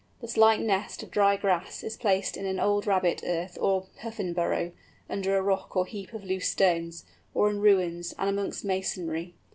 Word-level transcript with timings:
The 0.19 0.27
slight 0.27 0.59
nest 0.61 1.03
of 1.03 1.11
dry 1.11 1.37
grass 1.37 1.83
is 1.83 1.95
placed 1.95 2.35
in 2.35 2.47
an 2.47 2.59
old 2.59 2.87
rabbit 2.87 3.21
earth 3.23 3.55
or 3.61 3.85
Puffin 3.99 4.33
burrow, 4.33 4.71
under 5.07 5.37
a 5.37 5.43
rock 5.43 5.75
or 5.75 5.85
heap 5.85 6.11
of 6.11 6.23
loose 6.23 6.49
stones, 6.49 7.05
or 7.35 7.51
in 7.51 7.59
ruins, 7.59 8.11
and 8.17 8.27
amongst 8.27 8.65
masonry. 8.65 9.35